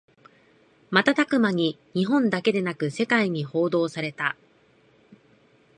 [0.89, 4.35] 瞬く間に日本だけでなく世界に報道された